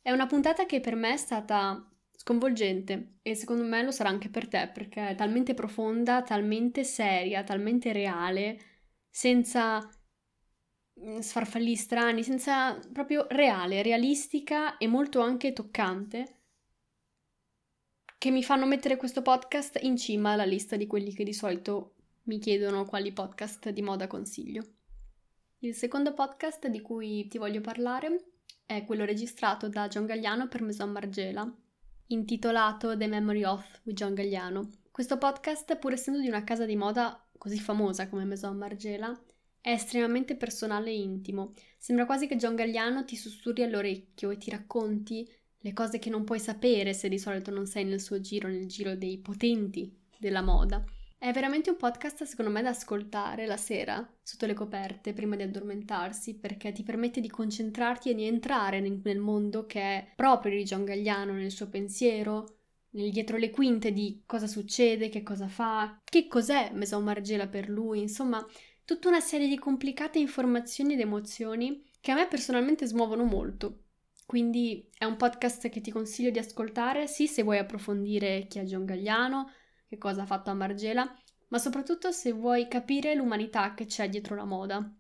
È 0.01 0.11
una 0.11 0.27
puntata 0.27 0.67
che 0.67 0.81
per 0.81 0.95
me 0.95 1.15
è 1.15 1.17
stata 1.17 1.91
sconvolgente 2.13 3.19
e 3.23 3.35
secondo 3.35 3.65
me 3.65 3.83
lo 3.83 3.91
sarà 3.91 4.09
anche 4.09 4.31
per 4.31 4.49
te 4.49 4.71
perché 4.73 5.09
è 5.11 5.15
talmente 5.15 5.55
profonda, 5.55 6.23
talmente 6.23 6.85
seria, 6.85 7.45
talmente 7.45 7.93
reale, 7.93 8.59
senza 9.11 9.81
mm, 11.01 11.19
sfarfalli 11.19 11.75
strani, 11.77 12.23
senza 12.23 12.79
proprio 12.93 13.27
reale, 13.31 13.83
realistica 13.83 14.77
e 14.79 14.87
molto 14.87 15.21
anche 15.21 15.53
toccante 15.53 16.37
che 18.19 18.31
mi 18.31 18.43
fanno 18.43 18.67
mettere 18.67 18.97
questo 18.97 19.23
podcast 19.23 19.79
in 19.83 19.97
cima 19.97 20.33
alla 20.33 20.45
lista 20.45 20.77
di 20.77 20.87
quelli 20.87 21.13
che 21.13 21.23
di 21.23 21.35
solito 21.35 21.95
mi 22.25 22.39
chiedono 22.39 22.85
quali 22.85 23.13
podcast 23.13 23.71
di 23.71 23.83
moda 23.83 24.07
consiglio. 24.07 24.76
Il 25.67 25.75
secondo 25.75 26.15
podcast 26.15 26.69
di 26.69 26.81
cui 26.81 27.27
ti 27.27 27.39
voglio 27.39 27.61
parlare 27.61 28.27
è 28.65 28.85
quello 28.85 29.05
registrato 29.05 29.69
da 29.69 29.89
John 29.89 30.07
Galliano 30.07 30.47
per 30.47 30.63
Maison 30.63 30.93
Margiela, 30.93 31.53
intitolato 32.07 32.97
The 32.97 33.09
Memory 33.09 33.43
of 33.43 33.81
with 33.83 33.97
John 33.97 34.15
Galliano. 34.15 34.71
Questo 34.93 35.19
podcast, 35.19 35.77
pur 35.79 35.93
essendo 35.93 36.21
di 36.21 36.29
una 36.29 36.45
casa 36.45 36.67
di 36.67 36.77
moda 36.77 37.21
così 37.37 37.59
famosa 37.59 38.09
come 38.09 38.25
Maison 38.25 38.57
Margiela, 38.57 39.13
è 39.61 39.71
estremamente 39.71 40.37
personale 40.37 40.91
e 40.91 41.01
intimo. 41.01 41.53
Sembra 41.77 42.07
quasi 42.07 42.29
che 42.29 42.37
John 42.37 42.55
Galliano 42.55 43.05
ti 43.05 43.17
sussurri 43.17 43.65
all'orecchio 43.65 44.31
e 44.31 44.37
ti 44.37 44.51
racconti 44.51 45.29
le 45.59 45.73
cose 45.73 45.99
che 45.99 46.11
non 46.11 46.23
puoi 46.23 46.39
sapere 46.39 46.95
se 46.95 47.09
di 47.09 47.19
solito 47.19 47.51
non 47.51 47.67
sei 47.67 47.85
nel 47.85 48.01
suo 48.01 48.21
giro, 48.21 48.47
nel 48.47 48.69
giro 48.69 48.95
dei 48.95 49.19
potenti 49.19 49.93
della 50.17 50.43
moda. 50.43 50.85
È 51.27 51.33
veramente 51.33 51.71
un 51.71 51.77
podcast 51.77 52.23
secondo 52.23 52.53
me 52.53 52.63
da 52.63 52.69
ascoltare 52.69 53.47
la 53.47 53.57
sera 53.57 54.09
sotto 54.23 54.47
le 54.47 54.55
coperte 54.55 55.13
prima 55.13 55.35
di 55.35 55.43
addormentarsi 55.43 56.37
perché 56.37 56.71
ti 56.71 56.85
permette 56.85 57.21
di 57.21 57.29
concentrarti 57.29 58.11
e 58.11 58.15
di 58.15 58.23
entrare 58.23 58.79
nel, 58.79 59.19
mondo 59.19 59.67
che 59.67 59.81
è 59.81 60.13
proprio 60.15 60.57
di 60.57 60.63
John 60.63 60.85
Galliano, 60.85 61.33
nel 61.33 61.51
suo 61.51 61.69
pensiero, 61.69 62.59
nel 62.91 63.11
dietro 63.11 63.39
le 63.39 63.51
quinte 63.51 63.91
di 63.91 64.23
cosa 64.25 64.47
succede, 64.47 65.09
che 65.09 65.25
cosa 65.25 65.49
fa, 65.49 66.01
che 66.05 66.29
cos'è 66.29 66.71
Maison 66.73 67.03
Margiela 67.03 67.49
per 67.49 67.69
lui, 67.69 68.03
insomma 68.03 68.47
tutta 68.85 69.09
una 69.09 69.19
serie 69.19 69.49
di 69.49 69.59
complicate 69.59 70.21
informazioni 70.21 70.93
ed 70.93 71.01
emozioni 71.01 71.83
che 72.01 72.13
a 72.13 72.15
me 72.15 72.29
personalmente 72.29 72.87
smuovono 72.87 73.25
molto. 73.25 73.81
Quindi 74.27 74.89
è 74.97 75.05
un 75.05 75.17
podcast 75.17 75.69
che 75.71 75.81
ti 75.81 75.91
consiglio 75.91 76.31
di 76.31 76.39
ascoltare, 76.39 77.09
sì 77.09 77.27
se 77.27 77.43
vuoi 77.43 77.59
approfondire 77.59 78.47
chi 78.49 78.61
è 78.61 78.63
John 78.63 78.85
Galliano, 78.85 79.51
che 79.89 79.99
cosa 79.99 80.23
ha 80.23 80.27
fatto 80.27 80.51
a 80.51 80.55
Margela, 80.55 81.15
ma 81.49 81.59
soprattutto 81.59 82.11
se 82.13 82.33
vuoi 82.33 82.69
capire 82.69 83.15
l'umanità 83.15 83.75
che 83.75 83.87
c'è 83.87 84.09
dietro 84.09 84.35
la 84.35 84.45
moda. 84.45 84.93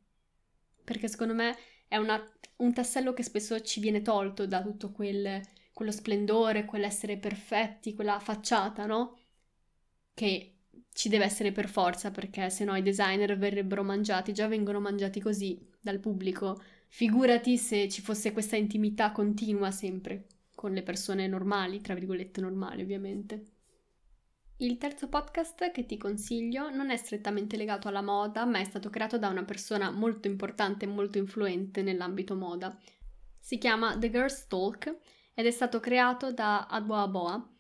Perché 0.84 1.08
secondo 1.08 1.34
me 1.34 1.56
è 1.88 1.96
una, 1.96 2.22
un 2.56 2.72
tassello 2.72 3.12
che 3.12 3.22
spesso 3.22 3.60
ci 3.60 3.80
viene 3.80 4.02
tolto 4.02 4.46
da 4.46 4.62
tutto 4.62 4.92
quel, 4.92 5.40
quello 5.72 5.90
splendore, 5.90 6.64
quell'essere 6.64 7.18
perfetti, 7.18 7.94
quella 7.94 8.18
facciata, 8.20 8.86
no? 8.86 9.18
Che 10.14 10.52
ci 10.92 11.08
deve 11.08 11.24
essere 11.24 11.52
per 11.52 11.68
forza, 11.68 12.10
perché 12.10 12.48
se 12.50 12.64
no 12.64 12.74
i 12.76 12.82
designer 12.82 13.36
verrebbero 13.36 13.82
mangiati, 13.82 14.32
già 14.32 14.46
vengono 14.46 14.80
mangiati 14.80 15.20
così 15.20 15.58
dal 15.80 15.98
pubblico. 15.98 16.60
Figurati 16.88 17.58
se 17.58 17.88
ci 17.88 18.00
fosse 18.00 18.32
questa 18.32 18.56
intimità 18.56 19.12
continua 19.12 19.70
sempre 19.70 20.26
con 20.54 20.72
le 20.72 20.82
persone 20.82 21.26
normali, 21.26 21.80
tra 21.80 21.94
virgolette 21.94 22.40
normali 22.40 22.82
ovviamente. 22.82 23.55
Il 24.58 24.78
terzo 24.78 25.10
podcast 25.10 25.70
che 25.70 25.84
ti 25.84 25.98
consiglio 25.98 26.70
non 26.70 26.88
è 26.88 26.96
strettamente 26.96 27.58
legato 27.58 27.88
alla 27.88 28.00
moda, 28.00 28.46
ma 28.46 28.58
è 28.58 28.64
stato 28.64 28.88
creato 28.88 29.18
da 29.18 29.28
una 29.28 29.44
persona 29.44 29.90
molto 29.90 30.28
importante 30.28 30.86
e 30.86 30.88
molto 30.88 31.18
influente 31.18 31.82
nell'ambito 31.82 32.34
moda. 32.34 32.74
Si 33.38 33.58
chiama 33.58 33.98
The 33.98 34.10
Girls 34.10 34.46
Talk 34.46 34.96
ed 35.34 35.44
è 35.44 35.50
stato 35.50 35.78
creato 35.78 36.32
da 36.32 36.68
Adboa 36.68 37.02
Aboa. 37.02 37.54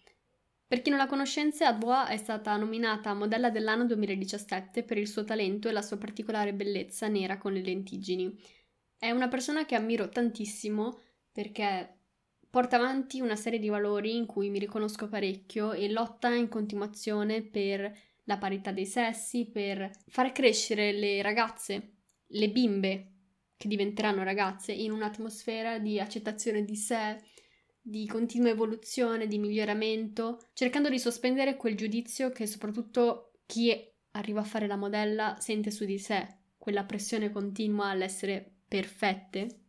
Per 0.66 0.80
chi 0.80 0.88
non 0.88 0.98
la 0.98 1.06
conoscenze, 1.06 1.64
Adboa 1.64 2.08
è 2.08 2.16
stata 2.16 2.56
nominata 2.56 3.12
modella 3.12 3.50
dell'anno 3.50 3.84
2017 3.84 4.82
per 4.82 4.96
il 4.96 5.06
suo 5.06 5.22
talento 5.22 5.68
e 5.68 5.72
la 5.72 5.82
sua 5.82 5.98
particolare 5.98 6.54
bellezza 6.54 7.08
nera 7.08 7.36
con 7.36 7.52
le 7.52 7.60
lentiggini. 7.60 8.34
È 8.96 9.10
una 9.10 9.28
persona 9.28 9.66
che 9.66 9.74
ammiro 9.74 10.08
tantissimo 10.08 10.98
perché 11.30 11.95
porta 12.56 12.76
avanti 12.76 13.20
una 13.20 13.36
serie 13.36 13.58
di 13.58 13.68
valori 13.68 14.16
in 14.16 14.24
cui 14.24 14.48
mi 14.48 14.58
riconosco 14.58 15.10
parecchio 15.10 15.74
e 15.74 15.90
lotta 15.90 16.32
in 16.32 16.48
continuazione 16.48 17.42
per 17.42 17.94
la 18.24 18.38
parità 18.38 18.72
dei 18.72 18.86
sessi, 18.86 19.44
per 19.44 19.90
far 20.08 20.32
crescere 20.32 20.92
le 20.92 21.20
ragazze, 21.20 21.96
le 22.28 22.48
bimbe 22.48 23.10
che 23.58 23.68
diventeranno 23.68 24.22
ragazze 24.22 24.72
in 24.72 24.90
un'atmosfera 24.90 25.78
di 25.78 26.00
accettazione 26.00 26.64
di 26.64 26.76
sé, 26.76 27.18
di 27.78 28.06
continua 28.06 28.48
evoluzione, 28.48 29.26
di 29.26 29.36
miglioramento, 29.36 30.40
cercando 30.54 30.88
di 30.88 30.98
sospendere 30.98 31.56
quel 31.56 31.76
giudizio 31.76 32.30
che 32.30 32.46
soprattutto 32.46 33.32
chi 33.44 33.70
arriva 34.12 34.40
a 34.40 34.44
fare 34.44 34.66
la 34.66 34.76
modella 34.76 35.36
sente 35.40 35.70
su 35.70 35.84
di 35.84 35.98
sé, 35.98 36.26
quella 36.56 36.84
pressione 36.84 37.30
continua 37.30 37.88
all'essere 37.88 38.50
perfette. 38.66 39.65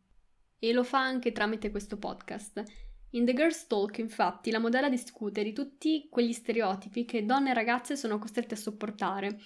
E 0.60 0.74
lo 0.74 0.84
fa 0.84 1.00
anche 1.00 1.32
tramite 1.32 1.72
questo 1.72 1.98
podcast. 1.98 2.64
In 3.12 3.26
The 3.26 3.34
Girls 3.34 3.68
Talk, 3.68 3.98
infatti, 4.00 4.52
la 4.52 4.60
modella 4.60 4.90
discute 4.90 5.44
di 5.44 5.54
tutti 5.54 6.08
quegli 6.10 6.34
stereotipi 6.34 7.06
che 7.06 7.26
donne 7.26 7.52
e 7.52 7.54
ragazze 7.54 7.96
sono 7.96 8.20
costrette 8.20 8.56
a 8.56 8.58
sopportare, 8.58 9.40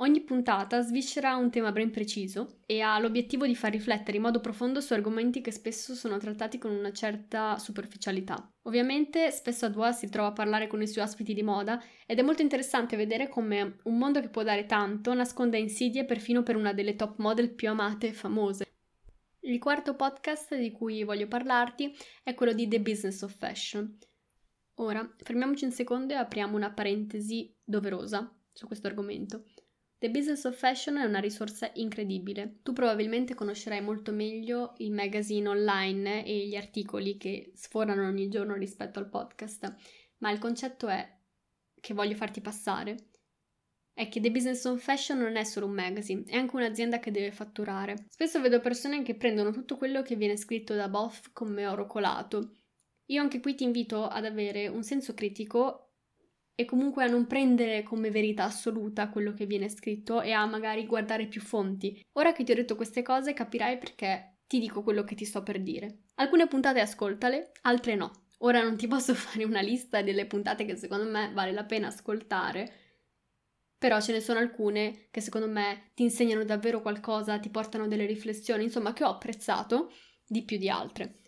Ogni 0.00 0.20
puntata 0.20 0.80
sviscera 0.80 1.34
un 1.34 1.50
tema 1.50 1.72
ben 1.72 1.90
preciso 1.90 2.60
e 2.66 2.80
ha 2.80 3.00
l'obiettivo 3.00 3.48
di 3.48 3.56
far 3.56 3.72
riflettere 3.72 4.16
in 4.16 4.22
modo 4.22 4.38
profondo 4.38 4.80
su 4.80 4.92
argomenti 4.92 5.40
che 5.40 5.50
spesso 5.50 5.92
sono 5.96 6.18
trattati 6.18 6.56
con 6.56 6.70
una 6.70 6.92
certa 6.92 7.58
superficialità. 7.58 8.48
Ovviamente 8.62 9.32
spesso 9.32 9.66
Adwa 9.66 9.90
si 9.90 10.08
trova 10.08 10.28
a 10.28 10.32
parlare 10.32 10.68
con 10.68 10.80
i 10.80 10.86
suoi 10.86 11.02
ospiti 11.02 11.34
di 11.34 11.42
moda 11.42 11.82
ed 12.06 12.20
è 12.20 12.22
molto 12.22 12.42
interessante 12.42 12.94
vedere 12.94 13.28
come 13.28 13.78
un 13.82 13.98
mondo 13.98 14.20
che 14.20 14.28
può 14.28 14.44
dare 14.44 14.66
tanto 14.66 15.12
nasconda 15.14 15.56
insidie 15.56 16.04
perfino 16.04 16.44
per 16.44 16.54
una 16.54 16.72
delle 16.72 16.94
top 16.94 17.18
model 17.18 17.50
più 17.50 17.68
amate 17.68 18.06
e 18.06 18.12
famose. 18.12 18.77
Il 19.48 19.58
quarto 19.58 19.94
podcast 19.94 20.54
di 20.54 20.70
cui 20.70 21.04
voglio 21.04 21.26
parlarti 21.26 21.96
è 22.22 22.34
quello 22.34 22.52
di 22.52 22.68
The 22.68 22.82
Business 22.82 23.22
of 23.22 23.34
Fashion. 23.34 23.96
Ora, 24.74 25.10
fermiamoci 25.16 25.64
un 25.64 25.70
secondo 25.70 26.12
e 26.12 26.16
apriamo 26.16 26.54
una 26.54 26.70
parentesi 26.70 27.56
doverosa 27.64 28.30
su 28.52 28.66
questo 28.66 28.88
argomento. 28.88 29.46
The 29.96 30.10
Business 30.10 30.44
of 30.44 30.54
Fashion 30.54 30.98
è 30.98 31.04
una 31.04 31.20
risorsa 31.20 31.70
incredibile. 31.76 32.58
Tu 32.62 32.74
probabilmente 32.74 33.34
conoscerai 33.34 33.80
molto 33.80 34.12
meglio 34.12 34.74
il 34.78 34.92
magazine 34.92 35.48
online 35.48 36.26
e 36.26 36.46
gli 36.46 36.54
articoli 36.54 37.16
che 37.16 37.52
sforano 37.54 38.06
ogni 38.06 38.28
giorno 38.28 38.54
rispetto 38.54 38.98
al 38.98 39.08
podcast, 39.08 39.76
ma 40.18 40.30
il 40.30 40.38
concetto 40.38 40.88
è 40.88 41.10
che 41.80 41.94
voglio 41.94 42.16
farti 42.16 42.42
passare 42.42 43.07
è 43.98 44.08
che 44.08 44.20
The 44.20 44.30
Business 44.30 44.64
of 44.64 44.80
Fashion 44.80 45.18
non 45.18 45.34
è 45.34 45.42
solo 45.42 45.66
un 45.66 45.72
magazine, 45.72 46.22
è 46.24 46.36
anche 46.36 46.54
un'azienda 46.54 47.00
che 47.00 47.10
deve 47.10 47.32
fatturare. 47.32 48.06
Spesso 48.08 48.40
vedo 48.40 48.60
persone 48.60 49.02
che 49.02 49.16
prendono 49.16 49.50
tutto 49.50 49.76
quello 49.76 50.02
che 50.02 50.14
viene 50.14 50.36
scritto 50.36 50.76
da 50.76 50.88
Boff 50.88 51.30
come 51.32 51.66
oro 51.66 51.88
colato. 51.88 52.52
Io 53.06 53.20
anche 53.20 53.40
qui 53.40 53.56
ti 53.56 53.64
invito 53.64 54.06
ad 54.06 54.24
avere 54.24 54.68
un 54.68 54.84
senso 54.84 55.14
critico 55.14 55.94
e 56.54 56.64
comunque 56.64 57.02
a 57.02 57.08
non 57.08 57.26
prendere 57.26 57.82
come 57.82 58.12
verità 58.12 58.44
assoluta 58.44 59.08
quello 59.08 59.32
che 59.32 59.46
viene 59.46 59.68
scritto 59.68 60.20
e 60.22 60.30
a 60.30 60.46
magari 60.46 60.86
guardare 60.86 61.26
più 61.26 61.40
fonti. 61.40 62.00
Ora 62.12 62.32
che 62.32 62.44
ti 62.44 62.52
ho 62.52 62.54
detto 62.54 62.76
queste 62.76 63.02
cose 63.02 63.32
capirai 63.32 63.78
perché 63.78 64.36
ti 64.46 64.60
dico 64.60 64.84
quello 64.84 65.02
che 65.02 65.16
ti 65.16 65.24
sto 65.24 65.42
per 65.42 65.60
dire. 65.60 66.02
Alcune 66.16 66.46
puntate 66.46 66.78
ascoltale, 66.78 67.50
altre 67.62 67.96
no. 67.96 68.12
Ora 68.42 68.62
non 68.62 68.76
ti 68.76 68.86
posso 68.86 69.12
fare 69.16 69.42
una 69.42 69.60
lista 69.60 70.02
delle 70.02 70.26
puntate 70.26 70.64
che 70.64 70.76
secondo 70.76 71.10
me 71.10 71.32
vale 71.34 71.50
la 71.50 71.64
pena 71.64 71.88
ascoltare, 71.88 72.86
però 73.78 74.00
ce 74.00 74.12
ne 74.12 74.20
sono 74.20 74.40
alcune 74.40 75.06
che 75.10 75.20
secondo 75.20 75.48
me 75.48 75.90
ti 75.94 76.02
insegnano 76.02 76.44
davvero 76.44 76.82
qualcosa, 76.82 77.38
ti 77.38 77.48
portano 77.48 77.86
delle 77.86 78.06
riflessioni, 78.06 78.64
insomma, 78.64 78.92
che 78.92 79.04
ho 79.04 79.10
apprezzato 79.10 79.92
di 80.26 80.42
più 80.42 80.58
di 80.58 80.68
altre. 80.68 81.20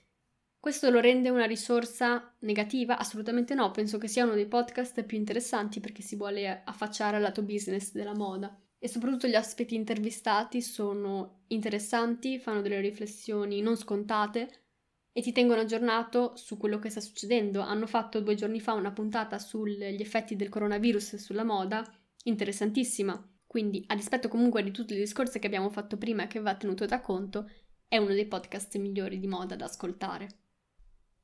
Questo 0.60 0.90
lo 0.90 1.00
rende 1.00 1.30
una 1.30 1.46
risorsa 1.46 2.36
negativa? 2.40 2.98
Assolutamente 2.98 3.54
no, 3.54 3.70
penso 3.70 3.96
che 3.96 4.08
sia 4.08 4.24
uno 4.24 4.34
dei 4.34 4.46
podcast 4.46 5.04
più 5.04 5.16
interessanti 5.16 5.80
perché 5.80 6.02
si 6.02 6.16
vuole 6.16 6.62
affacciare 6.64 7.16
al 7.16 7.22
lato 7.22 7.42
business 7.42 7.92
della 7.92 8.14
moda. 8.14 8.54
E 8.78 8.88
soprattutto 8.88 9.26
gli 9.26 9.34
aspetti 9.34 9.74
intervistati 9.74 10.60
sono 10.60 11.44
interessanti, 11.48 12.38
fanno 12.38 12.60
delle 12.60 12.80
riflessioni 12.80 13.62
non 13.62 13.76
scontate 13.76 14.64
e 15.12 15.22
ti 15.22 15.32
tengono 15.32 15.60
aggiornato 15.62 16.36
su 16.36 16.58
quello 16.58 16.78
che 16.78 16.90
sta 16.90 17.00
succedendo. 17.00 17.60
Hanno 17.60 17.86
fatto 17.86 18.20
due 18.20 18.34
giorni 18.34 18.60
fa 18.60 18.74
una 18.74 18.92
puntata 18.92 19.38
sugli 19.38 19.82
effetti 20.00 20.36
del 20.36 20.50
coronavirus 20.50 21.16
sulla 21.16 21.44
moda, 21.44 21.90
interessantissima. 22.24 23.22
Quindi, 23.46 23.82
a 23.88 23.94
dispetto 23.94 24.28
comunque 24.28 24.62
di 24.62 24.70
tutti 24.70 24.94
i 24.94 24.98
discorsi 24.98 25.38
che 25.38 25.46
abbiamo 25.46 25.70
fatto 25.70 25.96
prima 25.96 26.24
e 26.24 26.26
che 26.26 26.40
va 26.40 26.54
tenuto 26.54 26.86
da 26.86 27.00
conto, 27.00 27.50
è 27.88 27.96
uno 27.96 28.12
dei 28.12 28.26
podcast 28.26 28.76
migliori 28.78 29.18
di 29.18 29.26
moda 29.26 29.56
da 29.56 29.64
ascoltare. 29.64 30.28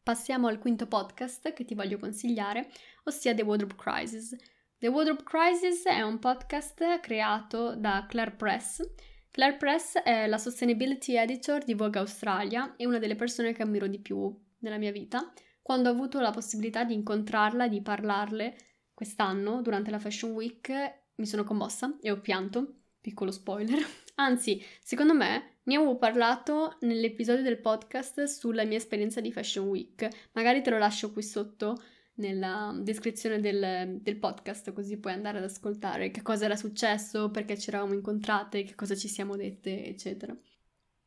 Passiamo 0.03 0.49
al 0.49 0.59
quinto 0.59 0.87
podcast 0.87 1.53
che 1.53 1.65
ti 1.65 1.75
voglio 1.75 1.99
consigliare, 1.99 2.69
ossia 3.05 3.35
The 3.35 3.43
Wardrobe 3.43 3.75
Crisis. 3.77 4.35
The 4.79 4.89
Wardrobe 4.89 5.23
Crisis 5.23 5.85
è 5.85 6.03
un 6.03 6.19
podcast 6.19 7.01
creato 7.01 7.75
da 7.77 8.07
Claire 8.09 8.33
Press. 8.33 8.83
Claire 9.31 9.57
Press 9.57 9.99
è 9.99 10.27
la 10.27 10.39
sustainability 10.39 11.17
editor 11.17 11.63
di 11.63 11.75
Vogue 11.75 12.01
Australia 12.01 12.75
e 12.77 12.87
una 12.87 12.99
delle 12.99 13.17
persone 13.17 13.53
che 13.53 13.63
ammiro 13.63 13.87
di 13.87 14.01
più 14.01 14.33
nella 14.59 14.79
mia 14.79 14.93
vita. 14.93 15.33
Quando 15.63 15.89
ho 15.89 15.93
avuto 15.93 16.21
la 16.21 16.31
possibilità 16.31 16.85
di 16.85 16.95
incontrarla 16.95 17.67
e 17.67 17.69
di 17.69 17.83
parlarle 17.83 18.57
quest'anno 18.97 19.61
durante 19.61 19.91
la 19.91 19.99
Fashion 19.99 20.31
Week 20.33 20.73
mi 21.17 21.27
sono 21.27 21.45
commossa 21.45 21.99
e 22.01 22.11
ho 22.11 22.19
pianto, 22.19 22.77
piccolo 22.99 23.31
spoiler. 23.31 23.79
Anzi, 24.17 24.65
secondo 24.83 25.13
me 25.13 25.59
ne 25.65 25.77
avevo 25.77 25.99
parlato 25.99 26.79
nell'episodio 26.81 27.43
del 27.43 27.59
podcast 27.59 28.25
sulla 28.25 28.65
mia 28.65 28.79
esperienza 28.79 29.21
di 29.21 29.31
Fashion 29.31 29.69
Week. 29.69 30.09
Magari 30.33 30.63
te 30.63 30.71
lo 30.71 30.79
lascio 30.79 31.13
qui 31.13 31.23
sotto 31.23 31.79
nella 32.15 32.75
descrizione 32.81 33.39
del, 33.39 33.99
del, 34.01 34.17
podcast, 34.17 34.73
così 34.73 34.97
puoi 34.97 35.13
andare 35.13 35.37
ad 35.37 35.45
ascoltare 35.45 36.11
che 36.11 36.23
cosa 36.23 36.47
era 36.47 36.57
successo, 36.57 37.31
perché 37.31 37.59
ci 37.59 37.69
eravamo 37.69 37.93
incontrate, 37.93 38.63
che 38.63 38.75
cosa 38.75 38.95
ci 38.95 39.09
siamo 39.09 39.37
dette, 39.37 39.85
eccetera. 39.85 40.35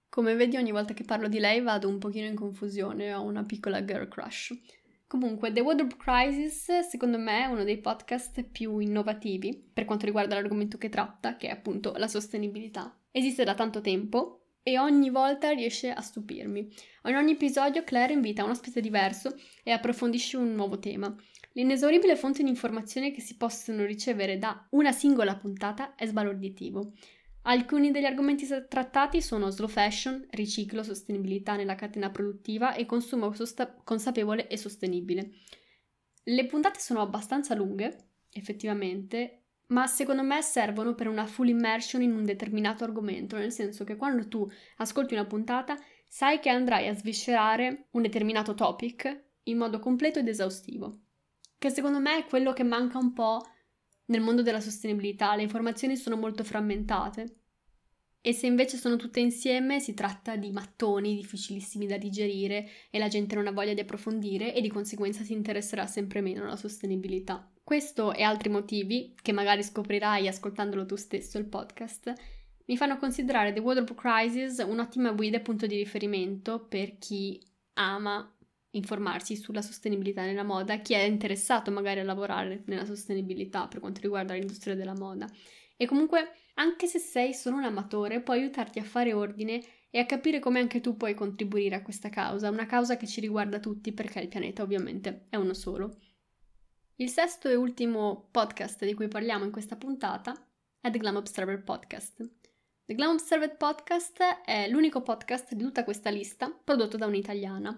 Come 0.09 0.35
vedi, 0.35 0.57
ogni 0.57 0.71
volta 0.71 0.93
che 0.93 1.03
parlo 1.03 1.27
di 1.27 1.39
lei 1.39 1.61
vado 1.61 1.87
un 1.87 1.97
pochino 1.97 2.27
in 2.27 2.35
confusione, 2.35 3.15
ho 3.15 3.23
una 3.23 3.43
piccola 3.43 3.83
girl 3.83 4.07
crush. 4.07 4.55
Comunque, 5.09 5.51
The 5.51 5.61
Wardrobe 5.61 5.95
Crisis, 5.97 6.69
secondo 6.87 7.17
me, 7.17 7.41
è 7.41 7.47
uno 7.47 7.63
dei 7.63 7.79
podcast 7.79 8.43
più 8.43 8.77
innovativi 8.77 9.59
per 9.73 9.85
quanto 9.85 10.05
riguarda 10.05 10.35
l'argomento 10.35 10.77
che 10.77 10.89
tratta, 10.89 11.35
che 11.35 11.47
è 11.47 11.51
appunto 11.51 11.93
la 11.97 12.07
sostenibilità. 12.07 12.95
Esiste 13.09 13.43
da 13.43 13.55
tanto 13.55 13.81
tempo, 13.81 14.43
e 14.61 14.77
ogni 14.77 15.09
volta 15.09 15.49
riesce 15.49 15.89
a 15.89 15.99
stupirmi. 16.01 16.71
In 17.05 17.15
ogni 17.15 17.31
episodio 17.31 17.83
Claire 17.83 18.13
invita 18.13 18.43
un 18.43 18.51
ospite 18.51 18.81
diverso 18.81 19.35
e 19.63 19.71
approfondisce 19.71 20.37
un 20.37 20.53
nuovo 20.53 20.77
tema. 20.77 21.11
L'inesauribile 21.53 22.15
fonte 22.15 22.43
di 22.43 22.49
informazioni 22.49 23.11
che 23.11 23.21
si 23.21 23.35
possono 23.35 23.85
ricevere 23.85 24.37
da 24.37 24.67
una 24.71 24.91
singola 24.91 25.35
puntata 25.37 25.95
è 25.95 26.05
sbalorditivo. 26.05 26.93
Alcuni 27.49 27.89
degli 27.89 28.05
argomenti 28.05 28.47
trattati 28.67 29.23
sono 29.23 29.49
slow 29.49 29.67
fashion, 29.67 30.23
riciclo, 30.29 30.83
sostenibilità 30.83 31.55
nella 31.55 31.73
catena 31.73 32.11
produttiva 32.11 32.75
e 32.75 32.85
consumo 32.85 33.33
sosta- 33.33 33.73
consapevole 33.83 34.47
e 34.47 34.55
sostenibile. 34.55 35.31
Le 36.25 36.45
puntate 36.45 36.79
sono 36.79 37.01
abbastanza 37.01 37.55
lunghe, 37.55 38.09
effettivamente, 38.29 39.45
ma 39.69 39.87
secondo 39.87 40.21
me 40.21 40.43
servono 40.43 40.93
per 40.93 41.07
una 41.07 41.25
full 41.25 41.47
immersion 41.47 42.03
in 42.03 42.11
un 42.11 42.23
determinato 42.23 42.83
argomento, 42.83 43.35
nel 43.35 43.51
senso 43.51 43.83
che 43.83 43.95
quando 43.95 44.27
tu 44.27 44.47
ascolti 44.77 45.15
una 45.15 45.25
puntata 45.25 45.75
sai 46.07 46.39
che 46.39 46.49
andrai 46.49 46.87
a 46.87 46.93
sviscerare 46.93 47.87
un 47.91 48.03
determinato 48.03 48.53
topic 48.53 49.23
in 49.45 49.57
modo 49.57 49.79
completo 49.79 50.19
ed 50.19 50.27
esaustivo, 50.27 50.99
che 51.57 51.71
secondo 51.71 51.99
me 51.99 52.19
è 52.19 52.25
quello 52.25 52.53
che 52.53 52.63
manca 52.63 52.99
un 52.99 53.11
po' 53.11 53.41
nel 54.05 54.21
mondo 54.21 54.43
della 54.43 54.59
sostenibilità, 54.59 55.35
le 55.35 55.43
informazioni 55.43 55.95
sono 55.95 56.15
molto 56.15 56.43
frammentate. 56.43 57.38
E 58.21 58.33
se 58.33 58.47
invece 58.47 58.75
sono 58.75 58.97
tutte 58.97 59.21
insieme 59.21 59.79
si 59.79 59.93
tratta 59.93 60.35
di 60.35 60.51
mattoni 60.51 61.15
difficilissimi 61.15 61.87
da 61.87 61.97
digerire 61.97 62.67
e 62.89 62.99
la 62.99 63.07
gente 63.07 63.35
non 63.35 63.47
ha 63.47 63.51
voglia 63.51 63.73
di 63.73 63.79
approfondire 63.79 64.53
e 64.53 64.59
di 64.59 64.69
conseguenza 64.69 65.23
si 65.23 65.31
interesserà 65.31 65.87
sempre 65.87 66.19
meno 66.19 66.43
alla 66.43 66.57
sostenibilità. 66.57 67.49
Questo 67.63 68.13
e 68.13 68.23
altri 68.23 68.49
motivi, 68.49 69.13
che 69.21 69.31
magari 69.31 69.63
scoprirai 69.63 70.27
ascoltandolo 70.27 70.85
tu 70.85 70.95
stesso 70.95 71.37
il 71.37 71.45
podcast, 71.45 72.13
mi 72.65 72.75
fanno 72.75 72.97
considerare 72.97 73.53
The 73.53 73.61
Wardrobe 73.61 73.95
Crisis 73.95 74.63
un'ottima 74.67 75.11
guida 75.11 75.37
e 75.37 75.41
punto 75.41 75.65
di 75.65 75.77
riferimento 75.77 76.65
per 76.67 76.97
chi 76.97 77.41
ama 77.73 78.35
informarsi 78.71 79.35
sulla 79.35 79.61
sostenibilità 79.61 80.23
nella 80.23 80.43
moda, 80.43 80.77
chi 80.77 80.93
è 80.93 81.01
interessato 81.01 81.71
magari 81.71 82.01
a 82.01 82.03
lavorare 82.03 82.63
nella 82.65 82.85
sostenibilità 82.85 83.67
per 83.67 83.79
quanto 83.79 84.01
riguarda 84.01 84.33
l'industria 84.33 84.75
della 84.75 84.95
moda. 84.95 85.27
E 85.77 85.85
comunque, 85.85 86.33
anche 86.59 86.87
se 86.87 86.99
sei 86.99 87.33
solo 87.33 87.55
un 87.55 87.63
amatore, 87.63 88.21
può 88.21 88.33
aiutarti 88.33 88.79
a 88.79 88.83
fare 88.83 89.13
ordine 89.13 89.63
e 89.89 89.99
a 89.99 90.05
capire 90.05 90.39
come 90.39 90.59
anche 90.59 90.81
tu 90.81 90.97
puoi 90.97 91.13
contribuire 91.13 91.75
a 91.75 91.81
questa 91.81 92.09
causa, 92.09 92.49
una 92.49 92.65
causa 92.65 92.97
che 92.97 93.07
ci 93.07 93.21
riguarda 93.21 93.59
tutti 93.59 93.93
perché 93.93 94.19
il 94.19 94.27
pianeta 94.27 94.61
ovviamente 94.61 95.27
è 95.29 95.37
uno 95.37 95.53
solo. 95.53 95.97
Il 96.95 97.09
sesto 97.09 97.47
e 97.47 97.55
ultimo 97.55 98.27
podcast 98.29 98.83
di 98.83 98.93
cui 98.93 99.07
parliamo 99.07 99.45
in 99.45 99.51
questa 99.51 99.77
puntata 99.77 100.33
è 100.81 100.91
The 100.91 100.99
Glam 100.99 101.15
Observer 101.15 101.63
Podcast. 101.63 102.29
The 102.85 102.93
Glam 102.93 103.11
Observed 103.11 103.55
Podcast 103.55 104.21
è 104.43 104.67
l'unico 104.69 105.01
podcast 105.01 105.53
di 105.53 105.63
tutta 105.63 105.85
questa 105.85 106.09
lista 106.09 106.51
prodotto 106.51 106.97
da 106.97 107.05
un'italiana. 107.05 107.75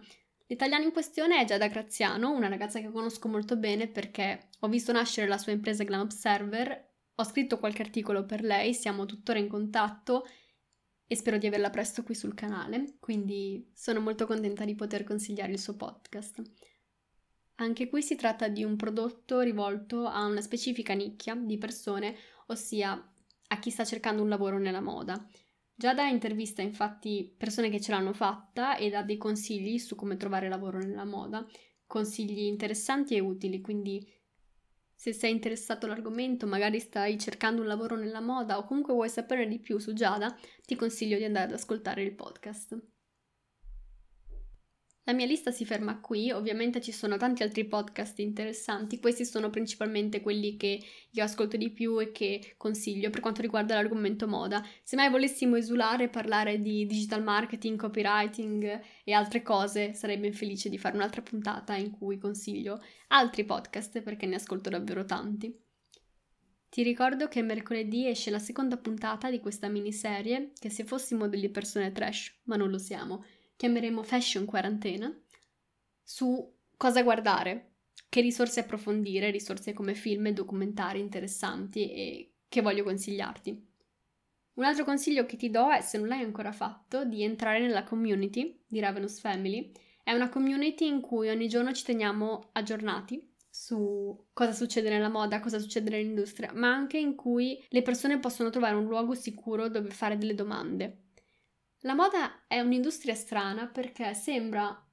L'italiana 0.48 0.84
in 0.84 0.92
questione 0.92 1.40
è 1.40 1.46
Giada 1.46 1.68
Graziano, 1.68 2.32
una 2.32 2.48
ragazza 2.48 2.80
che 2.80 2.92
conosco 2.92 3.28
molto 3.28 3.58
bene 3.58 3.88
perché 3.88 4.50
ho 4.62 4.68
visto 4.68 4.92
nascere 4.92 5.28
la 5.28 5.38
sua 5.38 5.52
impresa 5.52 5.84
Glam 5.84 6.02
Observer, 6.02 6.91
ho 7.16 7.24
scritto 7.24 7.60
qualche 7.60 7.82
articolo 7.82 8.26
per 8.26 8.42
lei, 8.44 8.74
siamo 8.74 9.06
tuttora 9.06 9.40
in 9.40 9.48
contatto 9.48 10.26
e 11.06 11.16
spero 11.16 11.38
di 11.38 11.46
averla 11.46 11.70
presto 11.70 12.04
qui 12.04 12.16
sul 12.16 12.34
canale, 12.34 12.96
quindi 13.00 13.70
sono 13.74 14.00
molto 14.00 14.26
contenta 14.26 14.64
di 14.64 14.76
poter 14.76 15.04
consigliare 15.04 15.52
il 15.52 15.60
suo 15.60 15.76
podcast. 15.76 16.42
Anche 17.56 17.90
qui 17.90 18.02
si 18.02 18.16
tratta 18.16 18.48
di 18.48 18.64
un 18.64 18.76
prodotto 18.76 19.42
rivolto 19.42 20.08
a 20.08 20.26
una 20.26 20.42
specifica 20.42 20.94
nicchia 20.94 21.36
di 21.36 21.58
persone, 21.58 22.16
ossia 22.48 23.14
a 23.48 23.60
chi 23.60 23.70
sta 23.70 23.84
cercando 23.84 24.24
un 24.24 24.30
lavoro 24.30 24.58
nella 24.58 24.82
moda. 24.82 25.24
Giada 25.76 26.08
intervista 26.08 26.62
infatti 26.62 27.34
persone 27.38 27.70
che 27.70 27.82
ce 27.82 27.92
l'hanno 27.92 28.14
fatta 28.14 28.78
e 28.78 28.90
dà 28.90 29.04
dei 29.04 29.18
consigli 29.18 29.80
su 29.80 29.96
come 29.96 30.16
trovare 30.16 30.48
lavoro 30.48 30.80
nella 30.80 31.06
moda, 31.06 31.46
consigli 31.86 32.44
interessanti 32.44 33.16
e 33.16 33.20
utili, 33.20 33.62
quindi 33.62 34.08
se 35.02 35.14
sei 35.14 35.32
interessato 35.32 35.88
all'argomento, 35.88 36.46
magari 36.46 36.80
stai 36.80 37.18
cercando 37.18 37.62
un 37.62 37.68
lavoro 37.68 37.96
nella 37.96 38.20
moda 38.22 38.60
o 38.60 38.66
comunque 38.66 38.94
vuoi 38.94 39.10
sapere 39.10 39.48
di 39.48 39.58
più 39.58 39.80
su 39.80 39.94
Giada, 39.94 40.38
ti 40.64 40.76
consiglio 40.76 41.18
di 41.18 41.24
andare 41.24 41.46
ad 41.46 41.54
ascoltare 41.54 42.04
il 42.04 42.14
podcast. 42.14 42.80
La 45.06 45.14
mia 45.14 45.26
lista 45.26 45.50
si 45.50 45.66
ferma 45.66 46.00
qui, 46.00 46.30
ovviamente 46.30 46.80
ci 46.80 46.92
sono 46.92 47.18
tanti 47.18 47.42
altri 47.42 47.66
podcast 47.66 48.20
interessanti, 48.20 49.00
questi 49.00 49.26
sono 49.26 49.50
principalmente 49.50 50.22
quelli 50.22 50.58
che 50.58 50.80
io 51.10 51.24
ascolto 51.24 51.58
di 51.58 51.72
più 51.72 52.00
e 52.00 52.12
che 52.12 52.54
consiglio 52.56 53.10
per 53.10 53.20
quanto 53.20 53.42
riguarda 53.42 53.74
l'argomento 53.74 54.28
moda. 54.28 54.64
Se 54.84 54.96
mai 54.96 55.10
volessimo 55.10 55.56
esulare 55.56 56.04
e 56.04 56.10
parlare 56.10 56.60
di 56.60 56.86
digital 56.86 57.24
marketing, 57.24 57.80
copywriting 57.80 58.82
e 59.04 59.12
altre 59.12 59.42
cose, 59.42 59.96
sarei 59.96 60.18
ben 60.18 60.34
felice 60.34 60.70
di 60.70 60.78
fare 60.78 60.96
un'altra 60.96 61.24
puntata 61.24 61.76
in 61.76 61.90
cui 61.90 62.20
consiglio 62.20 62.80
altri 63.08 63.44
podcast 63.44 64.02
perché 64.02 64.28
ne 64.28 64.36
ascolto 64.36 64.70
davvero 64.70 65.04
tanti. 65.04 65.70
Ti 66.70 66.84
ricordo 66.84 67.28
che 67.28 67.42
mercoledì 67.42 68.08
esce 68.08 68.30
la 68.30 68.40
seconda 68.40 68.78
puntata 68.78 69.32
di 69.32 69.40
questa 69.40 69.68
miniserie 69.68 70.52
che 70.58 70.70
se 70.70 70.86
fossimo 70.86 71.28
delle 71.28 71.50
persone 71.50 71.92
trash, 71.92 72.34
ma 72.44 72.56
non 72.56 72.70
lo 72.70 72.78
siamo, 72.78 73.26
chiameremo 73.62 74.02
Fashion 74.02 74.46
Quarantena, 74.46 75.16
su 76.02 76.52
cosa 76.76 77.04
guardare, 77.04 77.74
che 78.10 78.20
risorse 78.20 78.62
approfondire, 78.62 79.30
risorse 79.30 79.72
come 79.72 79.94
film 79.94 80.26
e 80.26 80.34
documentari 80.34 81.00
interessanti 81.00 81.92
e 81.92 82.34
che 82.50 82.62
voglio 82.62 82.84
consigliarti. 82.84 83.68
Un 84.54 84.64
altro 84.64 84.84
consiglio 84.84 85.28
che 85.28 85.38
ti 85.38 85.52
do 85.52 85.72
è, 85.72 85.82
se 85.82 86.00
non 86.00 86.08
l'hai 86.08 86.24
ancora 86.24 86.52
fatto, 86.52 87.06
di 87.06 87.22
entrare 87.22 87.60
nella 87.60 87.84
community 87.84 88.64
di 88.66 88.80
Ravenous 88.80 89.20
Family. 89.20 89.72
È 90.04 90.12
una 90.12 90.30
community 90.30 90.88
in 90.88 91.00
cui 91.00 91.30
ogni 91.30 91.48
giorno 91.48 91.72
ci 91.72 91.84
teniamo 91.84 92.50
aggiornati 92.54 93.32
su 93.48 94.26
cosa 94.34 94.54
succede 94.54 94.90
nella 94.90 95.10
moda, 95.10 95.40
cosa 95.40 95.60
succede 95.60 95.92
nell'industria, 95.92 96.52
ma 96.52 96.74
anche 96.74 96.98
in 96.98 97.14
cui 97.14 97.64
le 97.70 97.84
persone 97.84 98.18
possono 98.18 98.50
trovare 98.50 98.74
un 98.74 98.86
luogo 98.86 99.14
sicuro 99.14 99.70
dove 99.70 99.92
fare 99.92 100.18
delle 100.18 100.34
domande. 100.34 101.10
La 101.82 101.96
moda 101.96 102.46
è 102.48 102.60
un'industria 102.60 103.16
strana 103.16 103.68
perché 103.68 104.14
sembra 104.14 104.86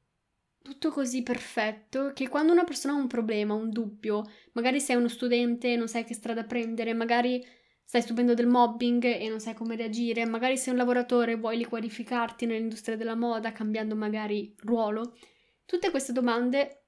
tutto 0.63 0.91
così 0.91 1.23
perfetto 1.23 2.13
che 2.15 2.29
quando 2.29 2.53
una 2.53 2.65
persona 2.65 2.95
ha 2.95 2.97
un 2.97 3.07
problema, 3.07 3.55
un 3.55 3.71
dubbio, 3.71 4.25
magari 4.53 4.81
sei 4.81 4.97
uno 4.97 5.09
studente 5.09 5.73
e 5.73 5.77
non 5.77 5.89
sai 5.89 6.05
che 6.05 6.15
strada 6.15 6.45
prendere, 6.45 6.95
magari 6.95 7.45
stai 7.85 8.03
subendo 8.03 8.35
del 8.35 8.47
mobbing 8.47 9.05
e 9.05 9.29
non 9.29 9.41
sai 9.41 9.55
come 9.55 9.77
reagire, 9.77 10.25
magari 10.27 10.57
sei 10.57 10.73
un 10.73 10.79
lavoratore 10.79 11.33
e 11.33 11.37
vuoi 11.37 11.59
liqualificarti 11.59 12.47
nell'industria 12.47 12.97
della 12.97 13.15
moda 13.15 13.53
cambiando 13.53 13.95
magari 13.95 14.55
ruolo, 14.59 15.17
tutte 15.65 15.91
queste 15.91 16.13
domande 16.13 16.85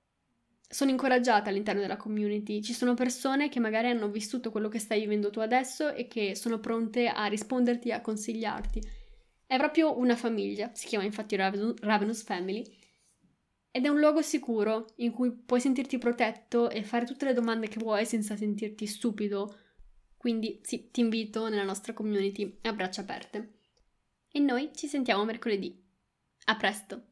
sono 0.69 0.91
incoraggiate 0.91 1.49
all'interno 1.49 1.81
della 1.81 1.97
community. 1.97 2.63
Ci 2.63 2.73
sono 2.75 2.95
persone 2.95 3.49
che 3.49 3.61
magari 3.61 3.89
hanno 3.89 4.09
vissuto 4.09 4.51
quello 4.51 4.69
che 4.69 4.79
stai 4.79 5.01
vivendo 5.01 5.31
tu 5.31 5.41
adesso 5.41 5.93
e 5.93 6.07
che 6.07 6.35
sono 6.37 6.59
pronte 6.59 7.09
a 7.09 7.27
risponderti, 7.27 7.93
a 7.93 8.01
consigliarti. 8.01 9.00
È 9.51 9.57
proprio 9.57 9.99
una 9.99 10.15
famiglia, 10.15 10.71
si 10.75 10.87
chiama 10.87 11.05
infatti 11.05 11.35
Ravenous 11.35 12.23
Family, 12.23 12.63
ed 13.73 13.85
è 13.85 13.89
un 13.89 13.99
luogo 13.99 14.23
sicuro 14.23 14.93
in 14.99 15.11
cui 15.11 15.33
puoi 15.33 15.61
sentirti 15.61 15.99
protetto 15.99 16.71
e 16.71 16.85
fare 16.85 17.05
tutte 17.05 17.25
le 17.25 17.33
domande 17.33 17.67
che 17.67 17.81
vuoi 17.81 18.07
senza 18.07 18.37
sentirti 18.37 18.87
stupido. 18.87 19.57
Quindi 20.17 20.61
sì, 20.63 20.93
ti 20.93 21.01
invito 21.01 21.49
nella 21.49 21.65
nostra 21.65 21.95
community 21.95 22.61
a 22.63 22.73
braccia 22.73 23.01
aperte. 23.01 23.55
E 24.31 24.39
noi 24.39 24.71
ci 24.73 24.87
sentiamo 24.87 25.25
mercoledì. 25.25 25.85
A 26.45 26.55
presto! 26.55 27.07